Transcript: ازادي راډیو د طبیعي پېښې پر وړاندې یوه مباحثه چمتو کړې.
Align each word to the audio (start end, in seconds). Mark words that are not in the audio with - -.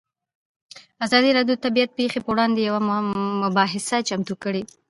ازادي 1.05 1.29
راډیو 1.37 1.55
د 1.59 1.61
طبیعي 1.65 1.93
پېښې 1.97 2.19
پر 2.23 2.29
وړاندې 2.31 2.59
یوه 2.69 2.81
مباحثه 3.43 3.97
چمتو 4.07 4.35
کړې. 4.43 4.61